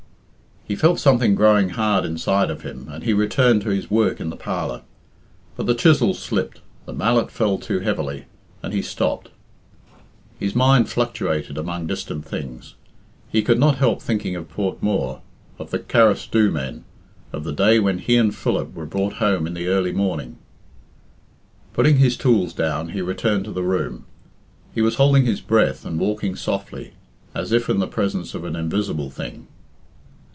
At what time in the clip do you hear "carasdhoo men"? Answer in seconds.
15.79-16.85